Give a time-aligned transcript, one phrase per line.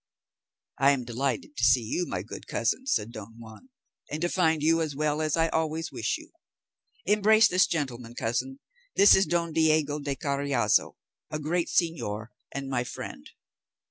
[0.79, 3.69] "I am delighted to see you, my good cousin," said Don Juan,
[4.09, 6.31] "and to find you as well as I always wish you.
[7.05, 8.61] Embrace this gentleman, cousin;
[8.95, 10.95] this is Don Diego de Carriazo,
[11.29, 13.29] a great señor and my friend."